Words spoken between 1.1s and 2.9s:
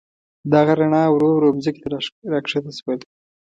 ورو مځکې ته راکښته